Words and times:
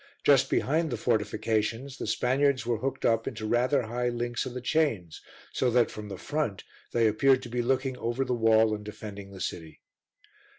Just 0.23 0.49
behind 0.49 0.89
the 0.89 0.97
fortifications 0.97 1.99
the 1.99 2.07
Spaniards 2.07 2.65
were 2.65 2.79
hooked 2.79 3.05
up 3.05 3.27
into 3.27 3.45
rather 3.45 3.83
high 3.83 4.09
links 4.09 4.47
of 4.47 4.55
the 4.55 4.59
chains, 4.59 5.21
so 5.53 5.69
that, 5.69 5.91
from 5.91 6.09
the 6.09 6.17
front, 6.17 6.63
they 6.91 7.05
appeared 7.05 7.43
to 7.43 7.49
be 7.49 7.61
looking 7.61 7.95
over 7.97 8.25
the 8.25 8.33
wall 8.33 8.73
and 8.73 8.83
defending 8.83 9.29
the 9.29 9.39
city. 9.39 9.79